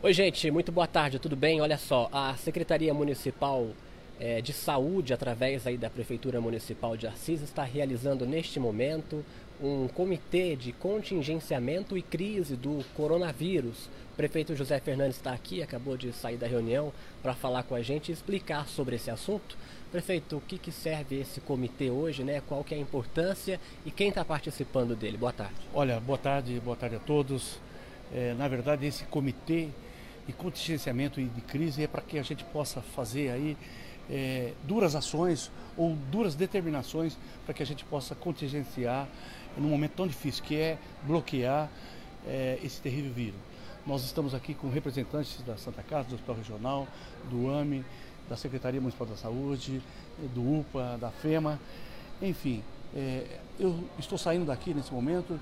Oi, 0.00 0.12
gente, 0.12 0.48
muito 0.48 0.70
boa 0.70 0.86
tarde, 0.86 1.18
tudo 1.18 1.34
bem? 1.34 1.60
Olha 1.60 1.76
só, 1.76 2.08
a 2.12 2.32
Secretaria 2.36 2.94
Municipal 2.94 3.66
é, 4.20 4.40
de 4.40 4.52
Saúde, 4.52 5.12
através 5.12 5.66
aí 5.66 5.76
da 5.76 5.90
Prefeitura 5.90 6.40
Municipal 6.40 6.96
de 6.96 7.08
Assis, 7.08 7.42
está 7.42 7.64
realizando 7.64 8.24
neste 8.24 8.60
momento 8.60 9.24
um 9.60 9.88
comitê 9.88 10.54
de 10.54 10.70
contingenciamento 10.70 11.98
e 11.98 12.02
crise 12.02 12.54
do 12.54 12.84
coronavírus. 12.94 13.86
O 14.12 14.16
prefeito 14.16 14.54
José 14.54 14.78
Fernandes 14.78 15.16
está 15.16 15.32
aqui, 15.32 15.64
acabou 15.64 15.96
de 15.96 16.12
sair 16.12 16.36
da 16.36 16.46
reunião 16.46 16.92
para 17.20 17.34
falar 17.34 17.64
com 17.64 17.74
a 17.74 17.82
gente 17.82 18.10
e 18.10 18.12
explicar 18.12 18.68
sobre 18.68 18.94
esse 18.94 19.10
assunto. 19.10 19.58
Prefeito, 19.90 20.36
o 20.36 20.40
que, 20.40 20.58
que 20.58 20.70
serve 20.70 21.18
esse 21.18 21.40
comitê 21.40 21.90
hoje, 21.90 22.22
né? 22.22 22.40
Qual 22.46 22.62
que 22.62 22.72
é 22.72 22.78
a 22.78 22.80
importância 22.80 23.58
e 23.84 23.90
quem 23.90 24.10
está 24.10 24.24
participando 24.24 24.94
dele? 24.94 25.16
Boa 25.16 25.32
tarde. 25.32 25.56
Olha, 25.74 25.98
boa 25.98 26.18
tarde, 26.18 26.60
boa 26.60 26.76
tarde 26.76 26.94
a 26.94 27.00
todos. 27.00 27.58
É, 28.14 28.32
na 28.34 28.46
verdade, 28.46 28.86
esse 28.86 29.02
comitê 29.06 29.68
e 30.28 30.32
contingenciamento 30.32 31.20
de 31.20 31.40
crise 31.40 31.82
é 31.82 31.86
para 31.88 32.02
que 32.02 32.18
a 32.18 32.22
gente 32.22 32.44
possa 32.44 32.82
fazer 32.82 33.30
aí 33.30 33.56
é, 34.10 34.52
duras 34.64 34.94
ações 34.94 35.50
ou 35.76 35.96
duras 36.10 36.34
determinações 36.34 37.16
para 37.44 37.54
que 37.54 37.62
a 37.62 37.66
gente 37.66 37.84
possa 37.84 38.14
contingenciar 38.14 39.08
num 39.56 39.70
momento 39.70 39.92
tão 39.92 40.06
difícil 40.06 40.44
que 40.44 40.54
é 40.54 40.78
bloquear 41.02 41.70
é, 42.26 42.58
esse 42.62 42.80
terrível 42.80 43.12
vírus. 43.12 43.40
Nós 43.86 44.04
estamos 44.04 44.34
aqui 44.34 44.52
com 44.52 44.68
representantes 44.68 45.40
da 45.42 45.56
Santa 45.56 45.82
Casa, 45.82 46.08
do 46.08 46.14
Hospital 46.14 46.36
Regional, 46.36 46.88
do 47.30 47.50
AME, 47.50 47.84
da 48.28 48.36
Secretaria 48.36 48.80
Municipal 48.80 49.06
da 49.06 49.16
Saúde, 49.16 49.80
do 50.34 50.60
UPA, 50.60 50.98
da 51.00 51.10
FEMA, 51.10 51.58
enfim, 52.20 52.62
é, 52.94 53.38
eu 53.58 53.84
estou 53.98 54.18
saindo 54.18 54.44
daqui 54.44 54.74
nesse 54.74 54.92
momento 54.92 55.38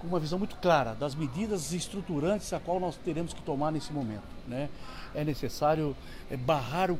com 0.00 0.06
uma 0.06 0.18
visão 0.18 0.38
muito 0.38 0.56
clara 0.56 0.94
das 0.94 1.14
medidas 1.14 1.72
estruturantes 1.72 2.52
a 2.52 2.58
qual 2.58 2.80
nós 2.80 2.96
teremos 2.96 3.34
que 3.34 3.42
tomar 3.42 3.70
nesse 3.70 3.92
momento. 3.92 4.22
Né? 4.48 4.68
É 5.14 5.22
necessário 5.22 5.94
é, 6.30 6.36
barrar 6.36 6.90
o, 6.90 6.98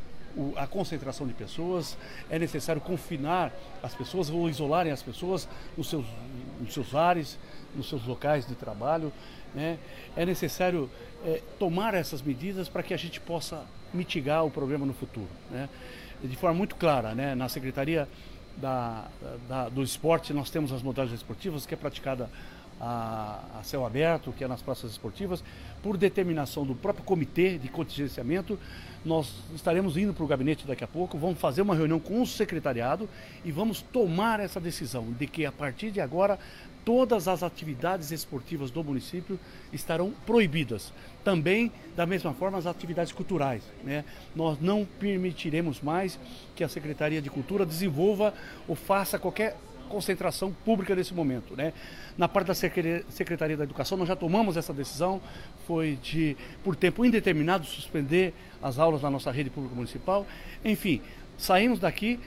a 0.56 0.66
concentração 0.66 1.26
de 1.26 1.32
pessoas, 1.32 1.96
é 2.28 2.38
necessário 2.38 2.80
confinar 2.80 3.52
as 3.82 3.94
pessoas 3.94 4.30
ou 4.30 4.48
isolarem 4.48 4.92
as 4.92 5.02
pessoas 5.02 5.48
nos 5.76 5.88
seus, 5.88 6.04
nos 6.60 6.72
seus 6.72 6.92
lares, 6.92 7.38
nos 7.74 7.88
seus 7.88 8.04
locais 8.04 8.46
de 8.46 8.54
trabalho. 8.54 9.12
Né? 9.54 9.78
É 10.14 10.24
necessário 10.24 10.90
é, 11.24 11.42
tomar 11.58 11.94
essas 11.94 12.22
medidas 12.22 12.68
para 12.68 12.82
que 12.82 12.94
a 12.94 12.98
gente 12.98 13.18
possa 13.20 13.64
mitigar 13.92 14.44
o 14.44 14.50
problema 14.50 14.84
no 14.86 14.92
futuro. 14.92 15.28
Né? 15.50 15.68
De 16.22 16.36
forma 16.36 16.56
muito 16.56 16.76
clara, 16.76 17.14
né? 17.14 17.34
na 17.34 17.48
Secretaria 17.48 18.06
da, 18.56 19.08
da, 19.48 19.68
do 19.68 19.82
Esporte, 19.82 20.32
nós 20.32 20.50
temos 20.50 20.70
as 20.72 20.82
modalidades 20.82 21.22
esportivas 21.22 21.64
que 21.64 21.74
é 21.74 21.76
praticada 21.76 22.28
a, 22.80 23.40
a, 23.58 23.62
céu 23.62 23.84
aberto, 23.84 24.32
que 24.32 24.42
é 24.42 24.48
nas 24.48 24.62
praças 24.62 24.90
esportivas, 24.90 25.44
por 25.82 25.96
determinação 25.96 26.64
do 26.64 26.74
próprio 26.74 27.04
comitê 27.04 27.58
de 27.58 27.68
contingenciamento, 27.68 28.58
nós 29.04 29.32
estaremos 29.54 29.96
indo 29.96 30.12
para 30.12 30.24
o 30.24 30.26
gabinete 30.26 30.66
daqui 30.66 30.84
a 30.84 30.88
pouco, 30.88 31.18
vamos 31.18 31.38
fazer 31.38 31.62
uma 31.62 31.74
reunião 31.74 31.98
com 31.98 32.20
o 32.20 32.26
secretariado 32.26 33.08
e 33.44 33.52
vamos 33.52 33.82
tomar 33.82 34.40
essa 34.40 34.60
decisão 34.60 35.12
de 35.12 35.26
que 35.26 35.46
a 35.46 35.52
partir 35.52 35.90
de 35.90 36.00
agora 36.00 36.38
todas 36.84 37.28
as 37.28 37.42
atividades 37.42 38.10
esportivas 38.10 38.70
do 38.70 38.82
município 38.82 39.38
estarão 39.72 40.12
proibidas. 40.26 40.92
Também, 41.22 41.70
da 41.94 42.06
mesma 42.06 42.32
forma, 42.32 42.56
as 42.56 42.66
atividades 42.66 43.12
culturais. 43.12 43.62
Né? 43.84 44.04
Nós 44.34 44.58
não 44.60 44.86
permitiremos 44.98 45.80
mais 45.80 46.18
que 46.56 46.64
a 46.64 46.68
Secretaria 46.68 47.20
de 47.20 47.28
Cultura 47.28 47.66
desenvolva 47.66 48.32
ou 48.66 48.74
faça 48.74 49.18
qualquer 49.18 49.56
concentração 49.90 50.52
pública 50.64 50.94
nesse 50.94 51.12
momento. 51.12 51.54
Né? 51.54 51.74
Na 52.16 52.28
parte 52.28 52.46
da 52.46 52.54
Secretaria 52.54 53.56
da 53.56 53.64
Educação, 53.64 53.98
nós 53.98 54.08
já 54.08 54.16
tomamos 54.16 54.56
essa 54.56 54.72
decisão, 54.72 55.20
foi 55.66 55.98
de, 56.02 56.36
por 56.64 56.74
tempo 56.74 57.04
indeterminado, 57.04 57.66
suspender 57.66 58.32
as 58.62 58.78
aulas 58.78 59.02
na 59.02 59.10
nossa 59.10 59.30
rede 59.30 59.50
pública 59.50 59.74
municipal. 59.74 60.26
Enfim, 60.64 61.02
saímos 61.36 61.78
daqui 61.78 62.18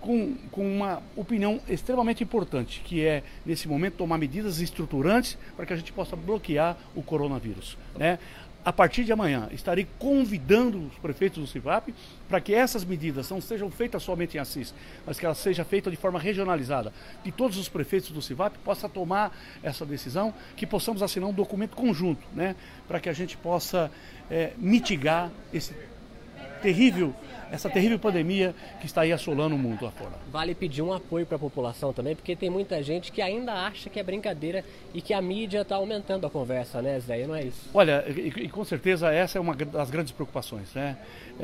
com, 0.00 0.34
com 0.50 0.66
uma 0.66 1.02
opinião 1.16 1.60
extremamente 1.66 2.22
importante, 2.22 2.82
que 2.84 3.02
é, 3.02 3.22
nesse 3.46 3.66
momento, 3.66 3.94
tomar 3.94 4.18
medidas 4.18 4.60
estruturantes 4.60 5.38
para 5.56 5.64
que 5.64 5.72
a 5.72 5.76
gente 5.76 5.92
possa 5.92 6.14
bloquear 6.14 6.76
o 6.94 7.02
coronavírus. 7.02 7.78
Né? 7.96 8.18
A 8.64 8.72
partir 8.72 9.04
de 9.04 9.12
amanhã, 9.12 9.48
estarei 9.52 9.86
convidando 9.98 10.86
os 10.86 10.94
prefeitos 10.94 11.38
do 11.38 11.46
CIVAP 11.46 11.94
para 12.28 12.40
que 12.40 12.54
essas 12.54 12.82
medidas 12.82 13.28
não 13.28 13.40
sejam 13.40 13.70
feitas 13.70 14.02
somente 14.02 14.36
em 14.36 14.40
Assis, 14.40 14.72
mas 15.04 15.18
que 15.18 15.26
elas 15.26 15.36
sejam 15.36 15.64
feitas 15.66 15.92
de 15.92 15.98
forma 15.98 16.18
regionalizada. 16.18 16.90
Que 17.22 17.30
todos 17.30 17.58
os 17.58 17.68
prefeitos 17.68 18.10
do 18.10 18.22
CIVAP 18.22 18.56
possam 18.64 18.88
tomar 18.88 19.36
essa 19.62 19.84
decisão, 19.84 20.32
que 20.56 20.66
possamos 20.66 21.02
assinar 21.02 21.28
um 21.28 21.32
documento 21.32 21.76
conjunto, 21.76 22.26
né, 22.32 22.56
para 22.88 22.98
que 22.98 23.08
a 23.10 23.12
gente 23.12 23.36
possa 23.36 23.90
é, 24.30 24.52
mitigar 24.56 25.30
esse 25.52 25.74
terrível 26.62 27.14
essa 27.54 27.70
terrível 27.70 27.98
pandemia 27.98 28.54
que 28.80 28.86
está 28.86 29.02
aí 29.02 29.12
assolando 29.12 29.54
o 29.54 29.58
mundo 29.58 29.86
afora. 29.86 30.12
Vale 30.30 30.54
pedir 30.54 30.82
um 30.82 30.92
apoio 30.92 31.24
para 31.24 31.36
a 31.36 31.38
população 31.38 31.92
também, 31.92 32.14
porque 32.14 32.34
tem 32.34 32.50
muita 32.50 32.82
gente 32.82 33.12
que 33.12 33.22
ainda 33.22 33.52
acha 33.52 33.88
que 33.88 33.98
é 33.98 34.02
brincadeira 34.02 34.64
e 34.92 35.00
que 35.00 35.14
a 35.14 35.22
mídia 35.22 35.62
está 35.62 35.76
aumentando 35.76 36.26
a 36.26 36.30
conversa, 36.30 36.82
né, 36.82 36.98
Zé? 37.00 37.26
Não 37.26 37.34
é 37.34 37.44
isso? 37.44 37.70
Olha, 37.72 38.04
e, 38.08 38.28
e, 38.28 38.48
com 38.48 38.64
certeza 38.64 39.12
essa 39.12 39.38
é 39.38 39.40
uma 39.40 39.54
das 39.54 39.90
grandes 39.90 40.12
preocupações, 40.12 40.74
né? 40.74 40.96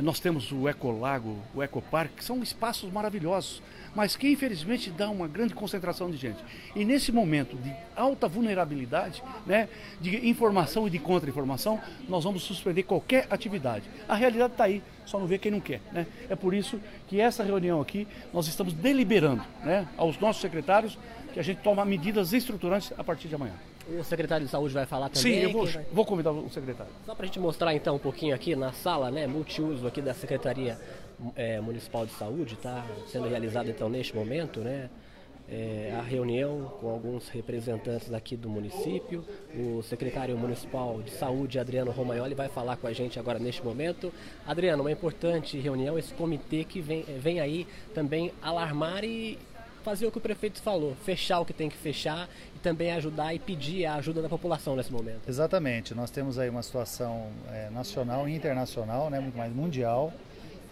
Nós 0.03 0.21
temos 0.21 0.53
o 0.53 0.69
Ecolago, 0.69 1.37
o 1.55 1.63
Ecoparque, 1.63 2.17
que 2.17 2.25
são 2.25 2.41
espaços 2.43 2.93
maravilhosos, 2.93 3.61
mas 3.95 4.15
que 4.15 4.31
infelizmente 4.31 4.91
dá 4.91 5.11
uma 5.11 5.27
grande 5.27 5.55
concentração 5.55 6.11
de 6.11 6.17
gente. 6.17 6.39
E 6.77 6.85
nesse 6.85 7.11
momento 7.11 7.57
de 7.57 7.73
alta 7.97 8.29
vulnerabilidade, 8.29 9.23
né, 9.45 9.69
de 10.01 10.29
informação 10.29 10.87
e 10.87 10.91
de 10.91 10.99
contra-informação, 10.99 11.81
nós 12.09 12.25
vamos 12.25 12.43
suspender 12.43 12.85
qualquer 12.85 13.27
atividade. 13.31 13.85
A 14.09 14.15
realidade 14.15 14.53
está 14.53 14.65
aí, 14.65 14.83
só 15.05 15.19
não 15.19 15.27
vê 15.27 15.39
quem 15.39 15.51
não 15.51 15.61
quer. 15.61 15.81
Né? 15.93 16.00
É 16.29 16.37
por 16.37 16.55
isso 16.55 16.81
que 17.09 17.21
essa 17.21 17.43
reunião 17.43 17.81
aqui 17.81 18.07
nós 18.33 18.47
estamos 18.47 18.73
deliberando 18.73 19.43
né, 19.65 19.87
aos 19.97 20.19
nossos 20.19 20.41
secretários 20.41 20.99
que 21.33 21.41
a 21.41 21.43
gente 21.43 21.61
toma 21.63 21.85
medidas 21.85 22.33
estruturantes 22.33 22.93
a 22.99 23.05
partir 23.05 23.29
de 23.29 23.35
amanhã. 23.35 23.55
O 23.99 24.05
secretário 24.05 24.45
de 24.45 24.53
saúde 24.53 24.73
vai 24.75 24.87
falar 24.87 25.09
também? 25.09 25.35
Sim, 25.35 25.41
eu 25.41 25.53
vou, 25.53 25.67
vai... 25.67 25.85
vou 25.93 26.05
convidar 26.05 26.31
o 26.31 26.49
secretário. 26.51 26.93
Só 27.05 27.15
para 27.15 27.25
a 27.25 27.27
gente 27.27 27.41
mostrar 27.41 27.75
então 27.75 27.97
um 27.97 27.99
pouquinho 27.99 28.35
aqui 28.35 28.55
na 28.55 28.73
sala, 28.73 29.11
né, 29.11 29.27
multiuso 29.27 29.87
aqui 29.87 30.01
da 30.01 30.15
Secretaria 30.15 30.79
é, 31.35 31.61
Municipal 31.61 32.07
de 32.07 32.13
Saúde, 32.13 32.55
está 32.55 32.85
sendo 33.09 33.29
realizado 33.29 33.69
então 33.69 33.89
neste 33.89 34.15
momento, 34.15 34.61
né? 34.61 34.89
É, 35.53 35.93
a 35.99 36.03
reunião 36.03 36.73
com 36.81 36.89
alguns 36.89 37.29
representantes 37.29 38.13
aqui 38.13 38.37
do 38.37 38.49
município. 38.49 39.25
O 39.55 39.83
secretário 39.83 40.39
municipal 40.39 41.03
de 41.03 41.11
saúde, 41.11 41.59
Adriano 41.59 41.91
Romagnoli, 41.91 42.35
vai 42.35 42.49
falar 42.49 42.77
com 42.77 42.87
a 42.87 42.93
gente 42.93 43.19
agora 43.19 43.39
neste 43.39 43.65
momento. 43.65 44.13
Adriano, 44.47 44.85
uma 44.85 44.93
importante 44.93 45.59
reunião, 45.59 45.99
esse 45.99 46.15
comitê 46.15 46.63
que 46.63 46.81
vem, 46.81 47.03
vem 47.19 47.41
aí 47.41 47.67
também 47.93 48.33
alarmar 48.41 49.03
e 49.03 49.39
fazer 49.83 50.07
o 50.07 50.11
que 50.13 50.19
o 50.19 50.21
prefeito 50.21 50.61
falou, 50.61 50.95
fechar 51.05 51.41
o 51.41 51.45
que 51.45 51.53
tem 51.53 51.69
que 51.69 51.77
fechar 51.77 52.29
e 52.55 52.59
também 52.59 52.93
ajudar 52.93 53.35
e 53.35 53.39
pedir 53.39 53.87
a 53.87 53.95
ajuda 53.95 54.23
da 54.23 54.29
população 54.29 54.77
nesse 54.77 54.93
momento. 54.93 55.29
Exatamente, 55.29 55.95
nós 55.95 56.11
temos 56.11 56.39
aí 56.39 56.49
uma 56.49 56.63
situação 56.63 57.29
é, 57.51 57.71
nacional 57.71 58.29
e 58.29 58.35
internacional, 58.35 59.11
né, 59.11 59.19
muito 59.19 59.37
mais 59.37 59.53
mundial. 59.53 60.13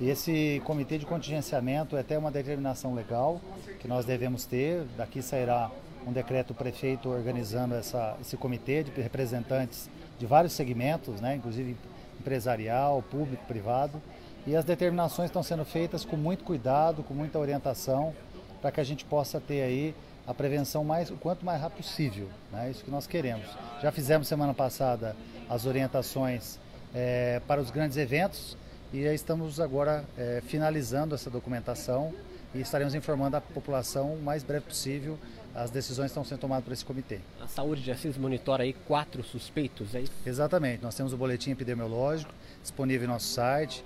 E 0.01 0.09
esse 0.09 0.63
comitê 0.65 0.97
de 0.97 1.05
contingenciamento 1.05 1.97
é 1.97 2.01
até 2.01 2.17
uma 2.17 2.31
determinação 2.31 2.95
legal 2.95 3.41
que 3.81 3.89
nós 3.89 4.05
devemos 4.05 4.45
ter. 4.45 4.85
Daqui 4.97 5.21
sairá 5.21 5.71
um 6.07 6.13
decreto 6.13 6.55
prefeito 6.55 7.09
organizando 7.09 7.75
essa, 7.75 8.17
esse 8.21 8.37
comitê 8.37 8.85
de 8.85 9.01
representantes 9.01 9.91
de 10.17 10.25
vários 10.25 10.53
segmentos, 10.53 11.21
né, 11.21 11.35
inclusive 11.35 11.77
empresarial, 12.21 13.03
público, 13.03 13.45
privado. 13.47 14.01
E 14.47 14.55
as 14.55 14.65
determinações 14.65 15.31
estão 15.31 15.43
sendo 15.43 15.65
feitas 15.65 16.05
com 16.05 16.17
muito 16.17 16.45
cuidado, 16.45 17.03
com 17.03 17.13
muita 17.13 17.39
orientação 17.39 18.15
para 18.63 18.71
que 18.71 18.81
a 18.81 18.85
gente 18.85 19.05
possa 19.05 19.41
ter 19.41 19.63
aí 19.63 19.95
a 20.27 20.33
prevenção 20.33 20.85
mais, 20.85 21.11
o 21.11 21.17
quanto 21.17 21.45
mais 21.45 21.61
rápido 21.61 21.79
possível. 21.79 22.29
Né? 22.53 22.69
É 22.69 22.71
isso 22.71 22.85
que 22.85 22.91
nós 22.91 23.07
queremos. 23.07 23.47
Já 23.83 23.91
fizemos 23.91 24.29
semana 24.29 24.55
passada 24.55 25.17
as 25.49 25.67
orientações 25.67 26.59
é, 26.95 27.41
para 27.49 27.61
os 27.61 27.71
grandes 27.71 27.97
eventos 27.97 28.57
e 28.93 29.05
estamos 29.05 29.61
agora 29.61 30.05
é, 30.17 30.43
finalizando 30.47 31.15
essa 31.15 31.29
documentação 31.29 32.13
e 32.55 32.61
estaremos 32.61 32.95
informando 32.95 33.37
a 33.37 33.41
população 33.41 34.15
o 34.15 34.23
mais 34.23 34.43
breve 34.43 34.67
possível 34.67 35.19
as 35.55 35.71
decisões 35.71 36.11
estão 36.11 36.25
sendo 36.25 36.39
tomadas 36.39 36.65
por 36.65 36.73
esse 36.73 36.85
comitê. 36.85 37.19
A 37.41 37.49
saúde 37.49 37.83
de 37.83 37.91
Assis 37.91 38.17
monitora 38.17 38.63
aí 38.63 38.73
quatro 38.73 39.25
suspeitos, 39.25 39.95
é 39.95 40.03
isso? 40.03 40.13
Exatamente. 40.25 40.83
Nós 40.83 40.95
temos 40.95 41.13
o 41.13 41.17
boletim 41.17 41.51
epidemiológico 41.51 42.33
disponível 42.63 43.07
em 43.07 43.11
nosso 43.11 43.27
site. 43.27 43.85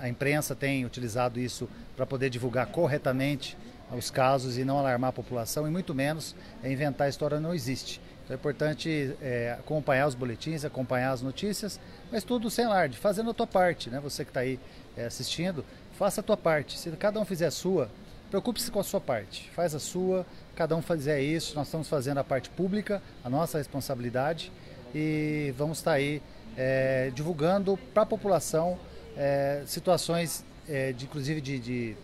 A 0.00 0.08
imprensa 0.08 0.54
tem 0.54 0.84
utilizado 0.84 1.38
isso 1.38 1.68
para 1.94 2.06
poder 2.06 2.30
divulgar 2.30 2.66
corretamente 2.66 3.56
os 3.92 4.10
casos 4.10 4.56
e 4.56 4.64
não 4.64 4.78
alarmar 4.78 5.10
a 5.10 5.12
população 5.12 5.66
e 5.66 5.70
muito 5.70 5.94
menos 5.94 6.34
inventar 6.64 7.06
a 7.06 7.10
história 7.10 7.40
não 7.40 7.52
existe. 7.52 8.00
É 8.30 8.34
importante 8.34 9.16
é, 9.20 9.56
acompanhar 9.58 10.06
os 10.06 10.14
boletins, 10.14 10.64
acompanhar 10.64 11.10
as 11.10 11.20
notícias, 11.20 11.80
mas 12.12 12.22
tudo 12.22 12.48
sem 12.48 12.64
alarde, 12.64 12.96
fazendo 12.96 13.30
a 13.30 13.34
tua 13.34 13.46
parte, 13.46 13.90
né? 13.90 13.98
Você 13.98 14.24
que 14.24 14.30
está 14.30 14.40
aí 14.40 14.56
é, 14.96 15.06
assistindo, 15.06 15.64
faça 15.98 16.20
a 16.20 16.24
tua 16.24 16.36
parte. 16.36 16.78
Se 16.78 16.88
cada 16.92 17.18
um 17.18 17.24
fizer 17.24 17.46
a 17.46 17.50
sua, 17.50 17.90
preocupe-se 18.30 18.70
com 18.70 18.78
a 18.78 18.84
sua 18.84 19.00
parte, 19.00 19.50
faz 19.50 19.74
a 19.74 19.80
sua, 19.80 20.24
cada 20.54 20.76
um 20.76 20.80
fizer 20.80 21.20
isso, 21.20 21.56
nós 21.56 21.66
estamos 21.66 21.88
fazendo 21.88 22.18
a 22.18 22.24
parte 22.24 22.48
pública, 22.50 23.02
a 23.24 23.28
nossa 23.28 23.58
responsabilidade 23.58 24.52
e 24.94 25.52
vamos 25.58 25.78
estar 25.78 25.90
tá 25.90 25.96
aí 25.96 26.22
é, 26.56 27.10
divulgando 27.12 27.76
para 27.92 28.04
a 28.04 28.06
população 28.06 28.78
é, 29.16 29.64
situações, 29.66 30.44
é, 30.68 30.92
de, 30.92 31.04
inclusive 31.04 31.40
de, 31.40 31.58
de 31.58 31.96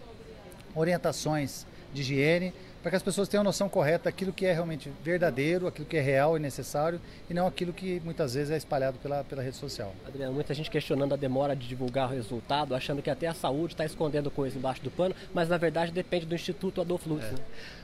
orientações 0.75 1.65
de 1.95 2.03
higiene, 2.03 2.53
para 2.87 2.91
que 2.91 2.97
as 2.99 3.03
pessoas 3.03 3.29
tenham 3.29 3.43
noção 3.43 3.69
correta 3.69 4.05
daquilo 4.05 4.33
que 4.33 4.47
é 4.47 4.53
realmente 4.53 4.93
verdadeiro, 5.03 5.67
aquilo 5.67 5.85
que 5.85 5.97
é 5.97 6.01
real 6.01 6.37
e 6.37 6.39
necessário, 6.39 7.01
e 7.29 7.35
não 7.35 7.45
aquilo 7.45 7.73
que 7.73 8.01
muitas 8.05 8.35
vezes 8.35 8.53
é 8.53 8.57
espalhado 8.57 8.97
pela, 8.99 9.25
pela 9.25 9.43
rede 9.43 9.57
social. 9.57 9.93
Adriano, 10.07 10.33
muita 10.33 10.55
gente 10.55 10.71
questionando 10.71 11.13
a 11.13 11.17
demora 11.17 11.57
de 11.57 11.67
divulgar 11.67 12.09
o 12.09 12.15
resultado, 12.15 12.77
achando 12.77 13.03
que 13.03 13.11
até 13.11 13.27
a 13.27 13.35
saúde 13.35 13.75
está 13.75 13.85
escondendo 13.85 14.31
coisa 14.31 14.57
embaixo 14.57 14.85
do 14.85 14.91
pano, 14.93 15.17
mas 15.35 15.49
na 15.49 15.57
verdade 15.57 15.91
depende 15.91 16.27
do 16.27 16.35
Instituto 16.37 16.81
Adolfo 16.81 17.09
Lutz. 17.09 17.25
É. 17.25 17.31
Né? 17.33 17.39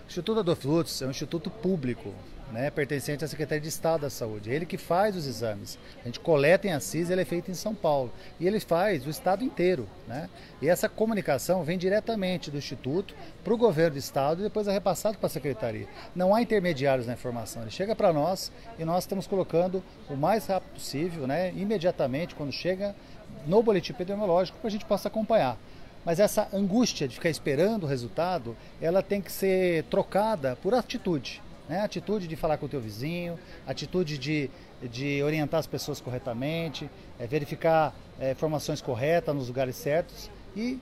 O 0.04 0.06
Instituto 0.06 0.38
Adolfo 0.38 0.68
Lutz 0.68 1.02
é 1.02 1.06
um 1.08 1.10
instituto 1.10 1.50
público, 1.50 2.14
né, 2.52 2.70
pertencente 2.70 3.24
à 3.24 3.28
Secretaria 3.28 3.62
de 3.62 3.68
Estado 3.68 4.02
da 4.02 4.10
Saúde. 4.10 4.50
Ele 4.50 4.66
que 4.66 4.76
faz 4.76 5.16
os 5.16 5.26
exames. 5.26 5.78
A 6.02 6.06
gente 6.06 6.20
coleta 6.20 6.68
em 6.68 6.72
Assis, 6.72 7.08
ele 7.08 7.22
é 7.22 7.24
feito 7.24 7.50
em 7.50 7.54
São 7.54 7.74
Paulo. 7.74 8.12
E 8.38 8.46
ele 8.46 8.60
faz 8.60 9.06
o 9.06 9.10
estado 9.10 9.42
inteiro. 9.42 9.88
Né? 10.06 10.28
E 10.60 10.68
essa 10.68 10.88
comunicação 10.88 11.64
vem 11.64 11.78
diretamente 11.78 12.50
do 12.50 12.58
Instituto 12.58 13.14
para 13.42 13.54
o 13.54 13.56
governo 13.56 13.92
do 13.92 13.98
estado 13.98 14.40
e 14.40 14.44
depois 14.44 14.68
é 14.68 14.72
repassado 14.72 15.16
para 15.16 15.26
a 15.26 15.30
Secretaria. 15.30 15.88
Não 16.14 16.34
há 16.34 16.42
intermediários 16.42 17.06
na 17.06 17.14
informação. 17.14 17.62
Ele 17.62 17.70
chega 17.70 17.96
para 17.96 18.12
nós 18.12 18.52
e 18.78 18.84
nós 18.84 19.04
estamos 19.04 19.26
colocando 19.26 19.82
o 20.10 20.14
mais 20.14 20.46
rápido 20.46 20.74
possível, 20.74 21.26
né, 21.26 21.52
imediatamente, 21.56 22.34
quando 22.34 22.52
chega 22.52 22.94
no 23.46 23.62
boletim 23.62 23.92
epidemiológico, 23.92 24.58
para 24.58 24.68
a 24.68 24.70
gente 24.70 24.84
possa 24.84 25.08
acompanhar. 25.08 25.56
Mas 26.04 26.18
essa 26.18 26.48
angústia 26.52 27.06
de 27.06 27.14
ficar 27.14 27.30
esperando 27.30 27.84
o 27.84 27.86
resultado, 27.86 28.56
ela 28.80 29.02
tem 29.02 29.20
que 29.20 29.30
ser 29.30 29.84
trocada 29.84 30.56
por 30.60 30.74
atitude. 30.74 31.40
Né? 31.72 31.80
Atitude 31.80 32.28
de 32.28 32.36
falar 32.36 32.58
com 32.58 32.66
o 32.66 32.68
teu 32.68 32.82
vizinho, 32.82 33.38
atitude 33.66 34.18
de, 34.18 34.50
de 34.82 35.22
orientar 35.22 35.58
as 35.58 35.66
pessoas 35.66 36.02
corretamente, 36.02 36.90
é, 37.18 37.26
verificar 37.26 37.94
é, 38.20 38.32
informações 38.32 38.82
corretas 38.82 39.34
nos 39.34 39.48
lugares 39.48 39.74
certos 39.76 40.30
e 40.54 40.78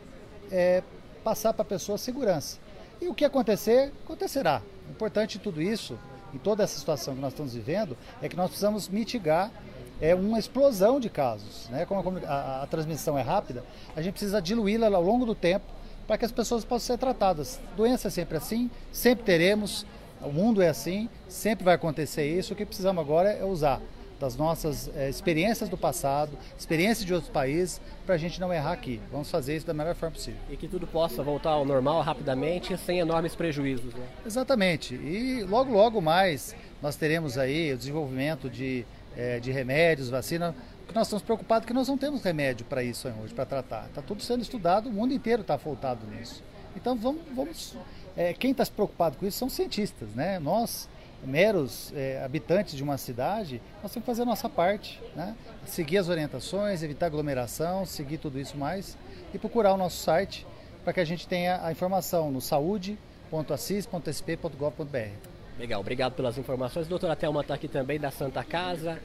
é, 0.50 0.82
passar 1.22 1.52
para 1.52 1.62
a 1.62 1.64
pessoa 1.64 1.96
segurança. 1.96 2.58
E 3.00 3.06
o 3.06 3.14
que 3.14 3.24
acontecer, 3.24 3.92
acontecerá. 4.04 4.62
O 4.88 4.90
importante 4.90 5.38
de 5.38 5.44
tudo 5.44 5.62
isso, 5.62 5.96
em 6.34 6.38
toda 6.38 6.64
essa 6.64 6.76
situação 6.76 7.14
que 7.14 7.20
nós 7.20 7.34
estamos 7.34 7.54
vivendo, 7.54 7.96
é 8.20 8.28
que 8.28 8.34
nós 8.34 8.48
precisamos 8.48 8.88
mitigar 8.88 9.52
é 10.00 10.12
uma 10.12 10.40
explosão 10.40 10.98
de 10.98 11.08
casos. 11.08 11.68
Né? 11.68 11.86
Como 11.86 12.18
a, 12.26 12.32
a, 12.32 12.62
a 12.64 12.66
transmissão 12.66 13.16
é 13.16 13.22
rápida, 13.22 13.62
a 13.94 14.02
gente 14.02 14.14
precisa 14.14 14.42
diluí-la 14.42 14.88
ao 14.88 15.02
longo 15.02 15.24
do 15.24 15.36
tempo 15.36 15.66
para 16.08 16.18
que 16.18 16.24
as 16.24 16.32
pessoas 16.32 16.64
possam 16.64 16.96
ser 16.96 16.98
tratadas. 16.98 17.60
Doença 17.76 18.08
é 18.08 18.10
sempre 18.10 18.36
assim, 18.36 18.68
sempre 18.90 19.24
teremos, 19.24 19.86
o 20.22 20.30
mundo 20.30 20.62
é 20.62 20.68
assim, 20.68 21.08
sempre 21.28 21.64
vai 21.64 21.74
acontecer 21.74 22.26
isso. 22.26 22.52
O 22.52 22.56
que 22.56 22.66
precisamos 22.66 23.02
agora 23.02 23.30
é 23.30 23.44
usar 23.44 23.80
das 24.20 24.36
nossas 24.36 24.90
é, 24.94 25.08
experiências 25.08 25.68
do 25.70 25.78
passado, 25.78 26.36
experiências 26.56 27.06
de 27.06 27.14
outros 27.14 27.32
países, 27.32 27.80
para 28.04 28.14
a 28.14 28.18
gente 28.18 28.38
não 28.38 28.52
errar 28.52 28.72
aqui. 28.72 29.00
Vamos 29.10 29.30
fazer 29.30 29.56
isso 29.56 29.66
da 29.66 29.72
melhor 29.72 29.94
forma 29.94 30.14
possível. 30.14 30.38
E 30.50 30.56
que 30.56 30.68
tudo 30.68 30.86
possa 30.86 31.22
voltar 31.22 31.50
ao 31.50 31.64
normal 31.64 32.02
rapidamente, 32.02 32.76
sem 32.76 32.98
enormes 32.98 33.34
prejuízos. 33.34 33.94
Né? 33.94 34.06
Exatamente. 34.26 34.94
E 34.94 35.42
logo, 35.44 35.72
logo 35.72 36.02
mais 36.02 36.54
nós 36.82 36.96
teremos 36.96 37.38
aí 37.38 37.72
o 37.72 37.78
desenvolvimento 37.78 38.50
de, 38.50 38.84
é, 39.16 39.40
de 39.40 39.50
remédios, 39.50 40.10
vacina. 40.10 40.54
que 40.86 40.94
nós 40.94 41.06
estamos 41.06 41.22
preocupados 41.22 41.66
que 41.66 41.72
nós 41.72 41.88
não 41.88 41.96
temos 41.96 42.22
remédio 42.22 42.66
para 42.66 42.82
isso 42.82 43.08
hoje, 43.22 43.32
para 43.32 43.46
tratar. 43.46 43.86
Está 43.86 44.02
tudo 44.02 44.22
sendo 44.22 44.42
estudado, 44.42 44.90
o 44.90 44.92
mundo 44.92 45.14
inteiro 45.14 45.40
está 45.40 45.56
voltado 45.56 46.06
nisso. 46.06 46.42
Então 46.76 46.94
vamos, 46.94 47.22
vamos 47.34 47.76
é, 48.16 48.32
quem 48.32 48.52
está 48.52 48.64
se 48.64 48.70
preocupado 48.70 49.16
com 49.16 49.26
isso 49.26 49.38
são 49.38 49.48
cientistas, 49.48 50.10
né? 50.14 50.38
Nós, 50.38 50.88
meros 51.24 51.92
é, 51.94 52.22
habitantes 52.24 52.74
de 52.74 52.82
uma 52.82 52.98
cidade, 52.98 53.62
nós 53.82 53.92
temos 53.92 54.04
que 54.04 54.06
fazer 54.06 54.22
a 54.22 54.26
nossa 54.26 54.48
parte, 54.48 55.00
né? 55.14 55.36
Seguir 55.66 55.98
as 55.98 56.08
orientações, 56.08 56.82
evitar 56.82 57.06
aglomeração, 57.06 57.86
seguir 57.86 58.18
tudo 58.18 58.40
isso 58.40 58.56
mais 58.56 58.96
e 59.32 59.38
procurar 59.38 59.72
o 59.74 59.76
nosso 59.76 60.02
site 60.02 60.44
para 60.82 60.92
que 60.92 60.98
a 61.00 61.04
gente 61.04 61.28
tenha 61.28 61.64
a 61.64 61.70
informação 61.70 62.28
no 62.30 62.40
saúde.assis.sp.gov.br. 62.40 65.39
Legal, 65.58 65.80
obrigado 65.80 66.14
pelas 66.14 66.38
informações. 66.38 66.88
Doutora 66.88 67.14
Thelma 67.14 67.42
está 67.42 67.54
aqui 67.54 67.68
também 67.68 68.00
da 68.00 68.10
Santa 68.10 68.42
Casa. 68.42 69.00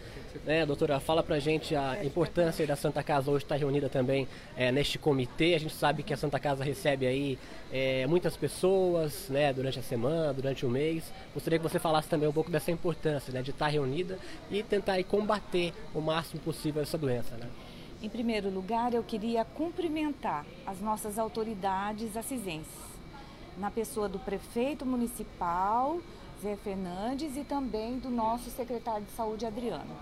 Né, 0.45 0.65
doutora, 0.65 0.99
fala 0.99 1.23
pra 1.23 1.39
gente 1.39 1.75
a 1.75 2.03
importância 2.03 2.65
da 2.65 2.75
Santa 2.75 3.01
Casa 3.03 3.31
hoje 3.31 3.43
estar 3.43 3.55
reunida 3.55 3.89
também 3.89 4.27
é, 4.55 4.71
neste 4.71 4.97
comitê. 4.97 5.55
A 5.55 5.59
gente 5.59 5.73
sabe 5.73 6.03
que 6.03 6.13
a 6.13 6.17
Santa 6.17 6.39
Casa 6.39 6.63
recebe 6.63 7.07
aí 7.07 7.37
é, 7.71 8.05
muitas 8.07 8.37
pessoas 8.37 9.27
né, 9.29 9.51
durante 9.51 9.79
a 9.79 9.83
semana, 9.83 10.33
durante 10.33 10.65
o 10.65 10.69
mês. 10.69 11.11
Gostaria 11.33 11.59
que 11.59 11.63
você 11.63 11.79
falasse 11.79 12.07
também 12.07 12.29
um 12.29 12.33
pouco 12.33 12.51
dessa 12.51 12.71
importância 12.71 13.33
né, 13.33 13.41
de 13.41 13.51
estar 13.51 13.67
reunida 13.67 14.17
e 14.49 14.63
tentar 14.63 14.93
aí, 14.93 15.03
combater 15.03 15.73
o 15.93 15.99
máximo 15.99 16.41
possível 16.41 16.81
essa 16.81 16.97
doença. 16.97 17.35
Né? 17.35 17.47
Em 18.01 18.09
primeiro 18.09 18.49
lugar, 18.49 18.93
eu 18.93 19.03
queria 19.03 19.43
cumprimentar 19.43 20.45
as 20.65 20.79
nossas 20.79 21.17
autoridades 21.17 22.15
assisenses, 22.15 22.95
na 23.57 23.71
pessoa 23.71 24.07
do 24.07 24.19
prefeito 24.19 24.85
municipal, 24.85 25.99
Zé 26.41 26.55
Fernandes, 26.57 27.35
e 27.37 27.43
também 27.43 27.97
do 27.99 28.09
nosso 28.09 28.49
secretário 28.49 29.05
de 29.05 29.11
saúde, 29.11 29.45
Adriano. 29.45 29.95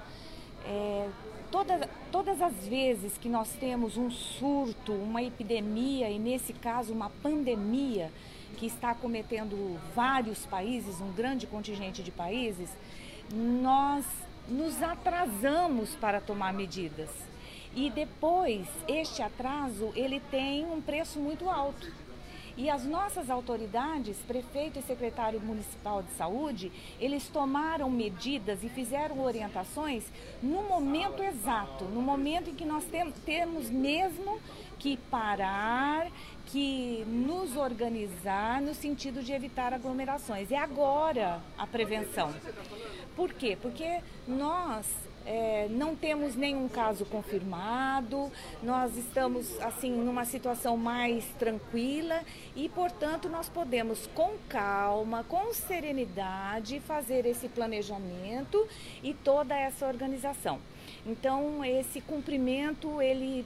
É, 0.65 1.09
toda, 1.51 1.89
todas 2.11 2.41
as 2.41 2.67
vezes 2.67 3.17
que 3.17 3.29
nós 3.29 3.49
temos 3.53 3.97
um 3.97 4.09
surto, 4.09 4.93
uma 4.93 5.21
epidemia, 5.21 6.09
e 6.09 6.17
nesse 6.17 6.53
caso 6.53 6.93
uma 6.93 7.09
pandemia, 7.09 8.11
que 8.57 8.65
está 8.65 8.93
cometendo 8.93 9.79
vários 9.95 10.45
países, 10.45 11.01
um 11.01 11.11
grande 11.11 11.47
contingente 11.47 12.01
de 12.03 12.11
países, 12.11 12.69
nós 13.31 14.05
nos 14.47 14.81
atrasamos 14.81 15.95
para 15.95 16.21
tomar 16.21 16.53
medidas. 16.53 17.09
E 17.75 17.89
depois, 17.89 18.67
este 18.87 19.21
atraso, 19.23 19.91
ele 19.95 20.19
tem 20.29 20.65
um 20.65 20.79
preço 20.79 21.19
muito 21.19 21.49
alto. 21.49 21.91
E 22.55 22.69
as 22.69 22.85
nossas 22.85 23.29
autoridades, 23.29 24.17
prefeito 24.27 24.77
e 24.77 24.81
secretário 24.83 25.39
municipal 25.39 26.03
de 26.03 26.11
saúde, 26.11 26.71
eles 26.99 27.27
tomaram 27.27 27.89
medidas 27.89 28.63
e 28.63 28.69
fizeram 28.69 29.21
orientações 29.21 30.03
no 30.41 30.61
momento 30.63 31.23
exato, 31.23 31.85
no 31.85 32.01
momento 32.01 32.51
em 32.51 32.55
que 32.55 32.65
nós 32.65 32.85
tem, 32.85 33.11
temos 33.25 33.71
mesmo 33.71 34.39
que 34.77 34.97
parar, 35.09 36.11
que 36.45 37.03
nos 37.07 37.55
organizar 37.57 38.61
no 38.61 38.75
sentido 38.75 39.23
de 39.23 39.31
evitar 39.31 39.73
aglomerações. 39.73 40.51
É 40.51 40.57
agora 40.57 41.41
a 41.57 41.65
prevenção. 41.65 42.31
Por 43.15 43.33
quê? 43.33 43.57
Porque 43.59 44.01
nós 44.27 44.85
é, 45.25 45.67
não 45.69 45.95
temos 45.95 46.35
nenhum 46.35 46.67
caso 46.67 47.05
confirmado, 47.05 48.31
nós 48.61 48.97
estamos 48.97 49.59
assim 49.61 49.91
numa 49.91 50.25
situação 50.25 50.75
mais 50.75 51.25
tranquila 51.39 52.21
e, 52.55 52.67
portanto, 52.69 53.29
nós 53.29 53.47
podemos 53.47 54.07
com 54.13 54.33
calma, 54.49 55.23
com 55.23 55.53
serenidade 55.53 56.79
fazer 56.81 57.25
esse 57.25 57.47
planejamento 57.47 58.67
e 59.01 59.13
toda 59.13 59.55
essa 59.55 59.87
organização. 59.87 60.59
Então, 61.05 61.63
esse 61.63 62.01
cumprimento 62.01 63.01
ele 63.01 63.45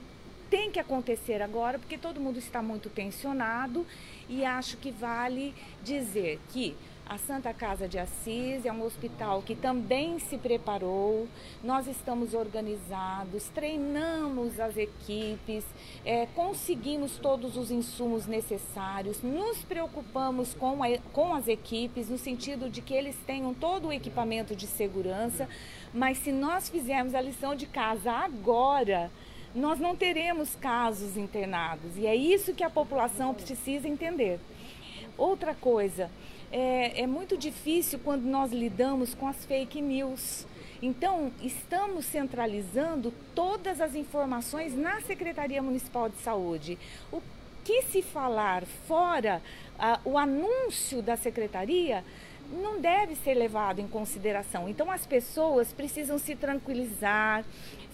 tem 0.49 0.71
que 0.71 0.79
acontecer 0.79 1.41
agora 1.41 1.77
porque 1.77 1.97
todo 1.97 2.21
mundo 2.21 2.39
está 2.39 2.61
muito 2.61 2.89
tensionado 2.89 3.85
e 4.29 4.45
acho 4.45 4.77
que 4.77 4.91
vale 4.91 5.53
dizer 5.83 6.39
que 6.49 6.75
a 7.09 7.17
Santa 7.17 7.53
Casa 7.53 7.87
de 7.87 7.97
Assis 7.97 8.65
é 8.65 8.71
um 8.71 8.83
hospital 8.83 9.41
que 9.41 9.55
também 9.55 10.19
se 10.19 10.37
preparou, 10.37 11.27
nós 11.63 11.87
estamos 11.87 12.33
organizados, 12.33 13.47
treinamos 13.49 14.59
as 14.59 14.75
equipes, 14.75 15.63
é, 16.03 16.25
conseguimos 16.35 17.17
todos 17.17 17.55
os 17.55 17.71
insumos 17.71 18.25
necessários, 18.25 19.21
nos 19.23 19.63
preocupamos 19.63 20.53
com, 20.53 20.83
a, 20.83 20.97
com 21.13 21.33
as 21.33 21.47
equipes 21.47 22.09
no 22.09 22.17
sentido 22.17 22.69
de 22.69 22.81
que 22.81 22.93
eles 22.93 23.15
tenham 23.25 23.53
todo 23.53 23.87
o 23.87 23.93
equipamento 23.93 24.53
de 24.53 24.67
segurança, 24.67 25.47
mas 25.93 26.17
se 26.17 26.31
nós 26.31 26.67
fizermos 26.67 27.15
a 27.15 27.21
lição 27.21 27.55
de 27.55 27.67
casa 27.67 28.11
agora, 28.11 29.09
nós 29.55 29.79
não 29.79 29.95
teremos 29.95 30.55
casos 30.55 31.15
internados 31.15 31.95
e 31.95 32.05
é 32.05 32.15
isso 32.15 32.53
que 32.53 32.65
a 32.65 32.69
população 32.69 33.33
precisa 33.33 33.87
entender. 33.87 34.39
Outra 35.17 35.55
coisa, 35.55 36.11
é, 36.51 37.01
é 37.01 37.07
muito 37.07 37.37
difícil 37.37 37.99
quando 38.03 38.23
nós 38.23 38.51
lidamos 38.51 39.13
com 39.13 39.27
as 39.27 39.45
fake 39.45 39.81
news. 39.81 40.45
Então, 40.81 41.31
estamos 41.41 42.05
centralizando 42.05 43.11
todas 43.33 43.81
as 43.81 43.95
informações 43.95 44.75
na 44.75 45.01
Secretaria 45.01 45.61
Municipal 45.61 46.07
de 46.07 46.17
Saúde. 46.17 46.77
O 47.11 47.21
que 47.67 47.81
se 47.81 48.01
falar 48.01 48.65
fora 48.87 49.41
ah, 49.77 49.99
o 50.05 50.17
anúncio 50.17 51.01
da 51.01 51.17
secretaria 51.17 52.01
não 52.49 52.79
deve 52.79 53.13
ser 53.13 53.33
levado 53.33 53.81
em 53.81 53.87
consideração. 53.89 54.69
Então, 54.69 54.89
as 54.89 55.05
pessoas 55.05 55.73
precisam 55.73 56.17
se 56.17 56.33
tranquilizar, 56.33 57.43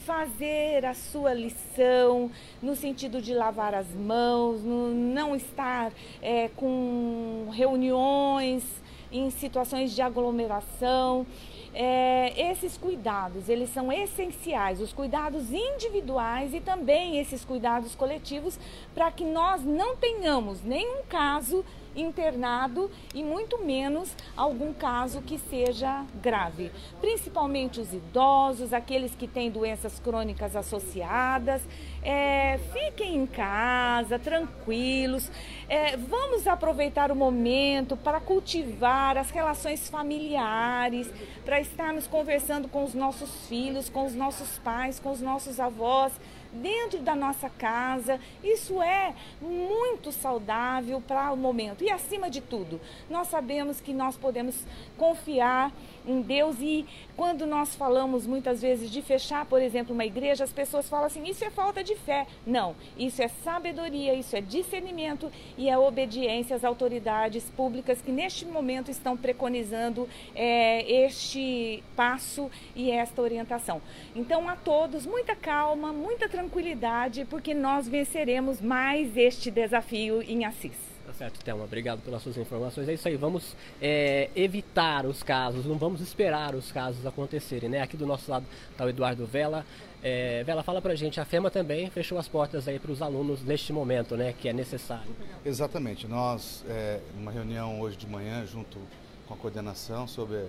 fazer 0.06 0.86
a 0.86 0.94
sua 0.94 1.34
lição 1.34 2.30
no 2.62 2.76
sentido 2.76 3.20
de 3.20 3.34
lavar 3.34 3.74
as 3.74 3.88
mãos, 3.88 4.62
não 4.64 5.36
estar 5.36 5.92
é, 6.22 6.50
com 6.50 7.50
reuniões 7.52 8.64
em 9.12 9.32
situações 9.32 9.96
de 9.96 10.04
aglomeração. 10.04 11.26
É, 11.74 12.52
esses 12.52 12.78
cuidados, 12.78 13.50
eles 13.50 13.70
são 13.70 13.92
essenciais, 13.92 14.80
os 14.80 14.94
cuidados 14.94 15.52
individuais 15.52 16.54
e 16.54 16.60
também 16.60 17.20
esses 17.20 17.44
cuidados 17.44 17.96
coletivos, 17.96 18.60
para 18.94 19.12
que 19.12 19.24
nós 19.24 19.64
não 19.64 19.96
tenhamos 19.96 20.62
nenhum 20.62 21.04
caso 21.10 21.66
internado 21.96 22.90
e 23.14 23.24
muito 23.24 23.64
menos 23.64 24.16
algum 24.36 24.74
caso 24.74 25.22
que 25.22 25.38
seja 25.38 26.06
grave. 26.22 26.72
Principalmente 27.00 27.80
os 27.80 27.94
idosos, 27.94 28.74
aqueles 28.74 29.16
que 29.16 29.28
têm 29.28 29.50
doenças 29.50 30.00
crônicas 30.00 30.56
associadas. 30.56 31.62
É, 32.02 32.60
fiquem 32.74 33.16
em 33.16 33.26
casa, 33.26 34.20
tranquilos. 34.20 35.32
É, 35.70 35.96
vamos 35.96 36.48
aproveitar 36.48 37.12
o 37.12 37.16
momento 37.16 37.96
para 37.96 38.20
cultivar 38.20 39.18
as 39.18 39.30
relações 39.30 39.90
familiares, 39.90 41.10
para 41.46 41.60
estarmos 41.60 42.08
conversando 42.08 42.68
com 42.68 42.84
os 42.84 42.94
nossos 42.94 43.48
filhos, 43.48 43.90
com 43.90 44.06
os 44.06 44.14
nossos 44.14 44.58
pais, 44.60 45.00
com 45.00 45.12
os 45.12 45.22
nossos 45.22 45.60
avós 45.60 46.14
dentro 46.54 47.00
da 47.00 47.16
nossa 47.16 47.50
casa. 47.50 48.20
Isso 48.44 48.82
é 48.82 49.14
muito 49.42 50.12
saudável 50.12 51.02
para 51.02 51.32
o 51.32 51.38
momento. 51.38 51.84
E 51.84 51.90
acima 51.90 52.30
de 52.30 52.42
tudo, 52.42 52.80
nós 53.10 53.28
sabemos 53.28 53.82
que 53.82 53.94
nós 53.94 54.16
podemos 54.16 54.56
confiar 54.98 55.72
em 56.06 56.22
Deus 56.22 56.58
e 56.60 56.86
quando 57.16 57.46
nós 57.46 57.76
falamos 57.76 58.26
muitas 58.26 58.62
vezes 58.62 58.90
de 58.90 59.02
fechar, 59.02 59.46
por 59.46 59.62
exemplo, 59.62 59.94
uma 59.94 60.06
igreja, 60.06 60.44
as 60.44 60.54
pessoas 60.54 60.90
falam 60.90 61.06
assim: 61.06 61.24
isso 61.28 61.44
é 61.44 61.50
falta 61.50 61.84
de 61.84 61.96
fé. 61.96 62.26
Não, 62.46 62.76
isso 62.98 63.22
é 63.22 63.28
sabedoria, 63.28 64.14
isso 64.14 64.36
é 64.36 64.42
discernimento 64.42 65.32
e 65.58 65.70
é 65.70 65.78
obediência 65.78 66.56
às 66.56 66.64
autoridades 66.64 67.50
públicas 67.50 68.02
que 68.02 68.12
neste 68.12 68.46
momento 68.46 68.90
estão 68.90 69.16
preconizando 69.16 70.08
é, 70.36 71.06
este 71.06 71.84
passo 71.96 72.50
e 72.76 72.92
esta 72.92 73.22
orientação. 73.22 73.82
Então, 74.16 74.50
a 74.50 74.56
todos, 74.56 75.06
muita 75.06 75.36
calma, 75.36 75.94
muita 75.94 76.28
tranquilidade, 76.28 77.26
porque 77.30 77.54
nós 77.54 77.88
venceremos 77.88 78.62
mais 78.62 79.16
este 79.16 79.52
desafio 79.52 80.22
em 80.22 80.46
Assis. 80.46 80.93
Tá 81.06 81.14
certo, 81.14 81.44
Thelma. 81.44 81.66
Obrigado 81.66 82.02
pelas 82.02 82.24
suas 82.24 82.38
informações. 82.38 82.88
É 82.88 82.94
isso 82.94 83.08
aí. 83.08 83.18
Vamos 83.18 83.56
é, 83.82 84.30
evitar 84.36 85.06
os 85.06 85.22
casos, 85.22 85.66
não 85.66 85.78
vamos 85.78 86.00
esperar 86.00 86.56
os 86.56 86.72
casos 86.72 87.06
acontecerem, 87.06 87.70
né? 87.70 87.82
Aqui 87.82 87.98
do 87.98 88.06
nosso 88.06 88.32
lado 88.32 88.46
está 88.72 88.86
o 88.86 88.90
Eduardo 88.90 89.26
Vela. 89.26 89.66
É, 90.02 90.44
Vela, 90.44 90.64
fala 90.64 90.82
pra 90.82 90.96
gente, 90.96 91.20
a 91.20 91.26
FEMA 91.26 91.52
também 91.52 91.90
fechou 91.90 92.18
as 92.18 92.28
portas 92.28 92.68
aí 92.68 92.80
para 92.80 92.92
os 92.92 93.02
alunos 93.02 93.44
neste 93.44 93.74
momento, 93.74 94.16
né? 94.16 94.34
Que 94.34 94.48
é 94.48 94.54
necessário. 94.54 95.14
Exatamente. 95.46 96.08
Nós, 96.08 96.64
é, 96.70 97.00
numa 97.16 97.32
reunião 97.32 97.82
hoje 97.82 97.98
de 97.98 98.08
manhã, 98.08 98.46
junto 98.46 98.80
com 99.28 99.34
a 99.34 99.38
coordenação, 99.38 100.08
sob 100.08 100.46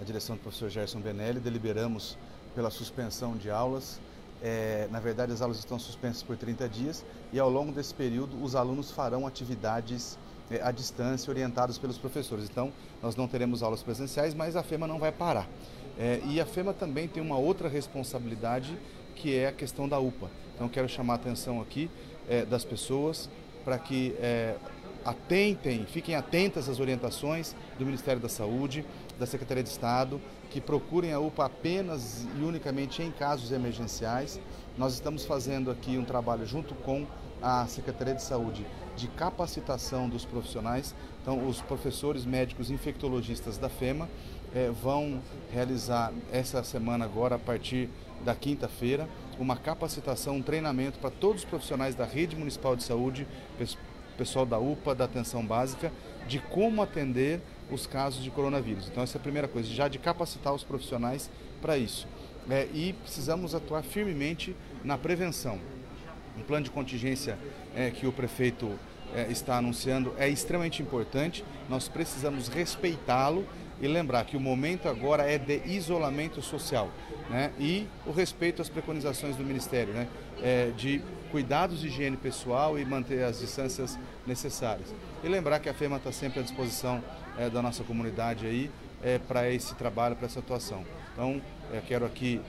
a 0.00 0.04
direção 0.04 0.34
do 0.34 0.42
professor 0.42 0.68
Gerson 0.68 1.00
Benelli, 1.00 1.38
deliberamos 1.38 2.18
pela 2.54 2.70
suspensão 2.70 3.36
de 3.36 3.50
aulas 3.50 4.00
é, 4.42 4.88
na 4.90 4.98
verdade, 4.98 5.32
as 5.32 5.40
aulas 5.40 5.58
estão 5.58 5.78
suspensas 5.78 6.22
por 6.22 6.36
30 6.36 6.68
dias 6.68 7.04
e 7.32 7.38
ao 7.38 7.48
longo 7.48 7.70
desse 7.70 7.94
período 7.94 8.42
os 8.42 8.56
alunos 8.56 8.90
farão 8.90 9.26
atividades 9.26 10.18
é, 10.50 10.60
à 10.60 10.72
distância 10.72 11.30
orientados 11.30 11.78
pelos 11.78 11.96
professores. 11.96 12.48
Então, 12.50 12.72
nós 13.00 13.14
não 13.14 13.28
teremos 13.28 13.62
aulas 13.62 13.82
presenciais, 13.82 14.34
mas 14.34 14.56
a 14.56 14.62
FEMA 14.62 14.86
não 14.86 14.98
vai 14.98 15.12
parar. 15.12 15.48
É, 15.98 16.20
e 16.26 16.40
a 16.40 16.46
FEMA 16.46 16.72
também 16.72 17.06
tem 17.06 17.22
uma 17.22 17.38
outra 17.38 17.68
responsabilidade 17.68 18.76
que 19.14 19.36
é 19.36 19.46
a 19.46 19.52
questão 19.52 19.88
da 19.88 20.00
UPA. 20.00 20.28
Então, 20.54 20.68
quero 20.68 20.88
chamar 20.88 21.14
a 21.14 21.16
atenção 21.16 21.60
aqui 21.60 21.88
é, 22.28 22.44
das 22.44 22.64
pessoas 22.64 23.30
para 23.64 23.78
que 23.78 24.16
é, 24.18 24.56
atentem, 25.04 25.86
fiquem 25.86 26.14
atentas 26.14 26.68
às 26.68 26.80
orientações 26.80 27.54
do 27.78 27.84
Ministério 27.84 28.20
da 28.20 28.28
Saúde, 28.28 28.84
da 29.18 29.26
Secretaria 29.26 29.62
de 29.62 29.68
Estado, 29.68 30.20
que 30.52 30.60
procurem 30.60 31.14
a 31.14 31.18
UPA 31.18 31.46
apenas 31.46 32.26
e 32.38 32.44
unicamente 32.44 33.02
em 33.02 33.10
casos 33.10 33.52
emergenciais. 33.52 34.38
Nós 34.76 34.92
estamos 34.92 35.24
fazendo 35.24 35.70
aqui 35.70 35.96
um 35.96 36.04
trabalho 36.04 36.46
junto 36.46 36.74
com 36.74 37.06
a 37.40 37.66
Secretaria 37.66 38.14
de 38.14 38.22
Saúde 38.22 38.66
de 38.94 39.08
capacitação 39.08 40.10
dos 40.10 40.26
profissionais. 40.26 40.94
Então, 41.22 41.48
os 41.48 41.62
professores 41.62 42.26
médicos 42.26 42.70
infectologistas 42.70 43.56
da 43.56 43.70
FEMA 43.70 44.10
eh, 44.54 44.70
vão 44.82 45.22
realizar 45.50 46.12
essa 46.30 46.62
semana 46.62 47.06
agora, 47.06 47.36
a 47.36 47.38
partir 47.38 47.88
da 48.22 48.34
quinta-feira, 48.34 49.08
uma 49.38 49.56
capacitação, 49.56 50.36
um 50.36 50.42
treinamento 50.42 50.98
para 50.98 51.10
todos 51.10 51.44
os 51.44 51.48
profissionais 51.48 51.94
da 51.94 52.04
rede 52.04 52.36
municipal 52.36 52.76
de 52.76 52.82
saúde, 52.82 53.26
pessoal 54.18 54.44
da 54.44 54.58
UPA, 54.58 54.94
da 54.94 55.06
atenção 55.06 55.44
básica, 55.44 55.90
de 56.28 56.38
como 56.38 56.82
atender 56.82 57.40
os 57.70 57.86
casos 57.86 58.22
de 58.22 58.30
coronavírus. 58.30 58.88
Então, 58.88 59.02
essa 59.02 59.16
é 59.16 59.20
a 59.20 59.22
primeira 59.22 59.48
coisa, 59.48 59.68
já 59.68 59.88
de 59.88 59.98
capacitar 59.98 60.52
os 60.52 60.64
profissionais 60.64 61.30
para 61.60 61.76
isso. 61.76 62.06
É, 62.50 62.68
e 62.74 62.92
precisamos 62.92 63.54
atuar 63.54 63.82
firmemente 63.82 64.56
na 64.82 64.98
prevenção. 64.98 65.58
Um 66.36 66.42
plano 66.42 66.64
de 66.64 66.70
contingência 66.70 67.38
é, 67.74 67.90
que 67.90 68.06
o 68.06 68.12
prefeito 68.12 68.78
é, 69.14 69.30
está 69.30 69.58
anunciando 69.58 70.14
é 70.18 70.28
extremamente 70.28 70.82
importante, 70.82 71.44
nós 71.68 71.88
precisamos 71.88 72.48
respeitá-lo 72.48 73.46
e 73.80 73.88
lembrar 73.88 74.24
que 74.24 74.36
o 74.36 74.40
momento 74.40 74.88
agora 74.88 75.24
é 75.24 75.36
de 75.36 75.60
isolamento 75.66 76.40
social 76.40 76.88
né? 77.28 77.52
e 77.58 77.86
o 78.06 78.12
respeito 78.12 78.62
às 78.62 78.68
preconizações 78.68 79.36
do 79.36 79.44
Ministério, 79.44 79.92
né? 79.92 80.06
É, 80.40 80.70
de 80.76 81.02
cuidados 81.32 81.80
de 81.80 81.88
higiene 81.88 82.16
pessoal 82.16 82.78
e 82.78 82.84
manter 82.84 83.24
as 83.24 83.40
distâncias 83.40 83.98
necessárias. 84.26 84.94
E 85.24 85.28
lembrar 85.28 85.58
que 85.60 85.68
a 85.68 85.74
FEMA 85.74 85.96
está 85.96 86.12
sempre 86.12 86.40
à 86.40 86.42
disposição 86.42 87.02
é, 87.38 87.48
da 87.48 87.62
nossa 87.62 87.82
comunidade 87.84 88.46
aí 88.46 88.70
é, 89.02 89.18
para 89.18 89.50
esse 89.50 89.74
trabalho, 89.74 90.16
para 90.16 90.26
essa 90.26 90.38
atuação. 90.38 90.84
Então, 91.12 91.40
quero 91.86 92.06
aqui 92.06 92.40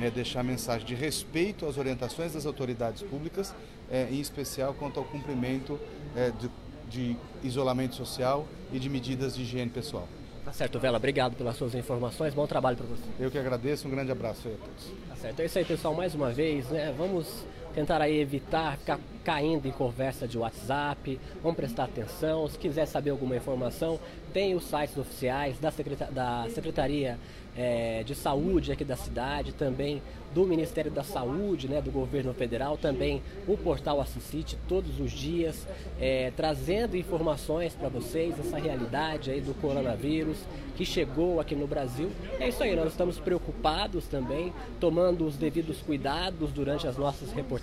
é, 0.00 0.10
deixar 0.10 0.40
a 0.40 0.44
mensagem 0.44 0.86
de 0.86 0.94
respeito 0.94 1.66
às 1.66 1.76
orientações 1.76 2.32
das 2.32 2.46
autoridades 2.46 3.02
públicas, 3.02 3.54
é, 3.90 4.08
em 4.10 4.20
especial 4.20 4.74
quanto 4.74 4.98
ao 4.98 5.04
cumprimento 5.04 5.78
é, 6.16 6.30
de, 6.30 6.50
de 6.88 7.16
isolamento 7.42 7.94
social 7.94 8.46
e 8.72 8.78
de 8.78 8.88
medidas 8.88 9.34
de 9.34 9.42
higiene 9.42 9.70
pessoal. 9.70 10.08
Tá 10.44 10.52
certo, 10.52 10.78
Vela. 10.80 10.96
Obrigado 10.96 11.36
pelas 11.36 11.56
suas 11.56 11.74
informações. 11.74 12.34
Bom 12.34 12.46
trabalho 12.46 12.76
para 12.76 12.86
você. 12.86 13.02
Eu 13.20 13.30
que 13.30 13.38
agradeço. 13.38 13.86
Um 13.86 13.90
grande 13.90 14.10
abraço 14.10 14.48
a 14.48 14.50
todos. 14.50 14.92
Tá 15.08 15.16
certo. 15.16 15.40
É 15.40 15.46
isso 15.46 15.58
aí, 15.58 15.64
pessoal. 15.64 15.94
Mais 15.94 16.14
uma 16.14 16.32
vez, 16.32 16.68
né? 16.68 16.92
Vamos 16.96 17.44
tentar 17.72 18.00
aí 18.00 18.20
evitar 18.20 18.76
ficar 18.76 18.98
caindo 19.24 19.66
em 19.66 19.72
conversa 19.72 20.26
de 20.26 20.38
WhatsApp. 20.38 21.18
Vamos 21.42 21.56
prestar 21.56 21.84
atenção. 21.84 22.48
Se 22.48 22.58
quiser 22.58 22.86
saber 22.86 23.10
alguma 23.10 23.36
informação, 23.36 23.98
tem 24.32 24.54
os 24.54 24.64
sites 24.64 24.96
oficiais 24.96 25.58
da, 25.58 25.70
da 26.10 26.46
Secretaria 26.50 27.18
é, 27.56 28.02
de 28.02 28.14
Saúde 28.14 28.72
aqui 28.72 28.84
da 28.84 28.96
cidade, 28.96 29.52
também 29.52 30.02
do 30.34 30.46
Ministério 30.46 30.90
da 30.90 31.04
Saúde, 31.04 31.68
né, 31.68 31.82
do 31.82 31.90
governo 31.90 32.32
federal, 32.32 32.78
também 32.78 33.22
o 33.46 33.56
portal 33.56 34.00
Assisite 34.00 34.56
todos 34.66 34.98
os 34.98 35.12
dias, 35.12 35.66
é, 36.00 36.32
trazendo 36.34 36.96
informações 36.96 37.74
para 37.74 37.90
vocês, 37.90 38.38
essa 38.38 38.58
realidade 38.58 39.30
aí 39.30 39.42
do 39.42 39.52
coronavírus 39.52 40.38
que 40.74 40.86
chegou 40.86 41.38
aqui 41.38 41.54
no 41.54 41.66
Brasil. 41.66 42.10
É 42.40 42.48
isso 42.48 42.62
aí, 42.62 42.74
nós 42.74 42.92
estamos 42.92 43.18
preocupados 43.18 44.06
também, 44.06 44.54
tomando 44.80 45.26
os 45.26 45.36
devidos 45.36 45.82
cuidados 45.82 46.50
durante 46.50 46.86
as 46.86 46.96
nossas 46.96 47.30
reportagens, 47.32 47.61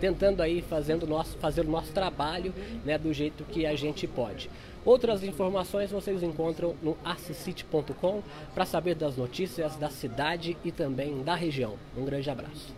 tentando 0.00 0.42
aí 0.42 0.62
fazendo 0.62 1.06
nosso, 1.06 1.36
fazer 1.38 1.62
o 1.62 1.70
nosso 1.70 1.92
trabalho 1.92 2.52
né, 2.84 2.98
do 2.98 3.12
jeito 3.12 3.44
que 3.44 3.66
a 3.66 3.74
gente 3.74 4.06
pode. 4.06 4.50
Outras 4.84 5.22
informações 5.22 5.90
vocês 5.90 6.22
encontram 6.22 6.74
no 6.82 6.96
assisite.com 7.04 8.22
para 8.52 8.64
saber 8.64 8.96
das 8.96 9.16
notícias 9.16 9.76
da 9.76 9.88
cidade 9.88 10.56
e 10.64 10.72
também 10.72 11.22
da 11.22 11.34
região. 11.34 11.74
Um 11.96 12.04
grande 12.04 12.28
abraço. 12.28 12.74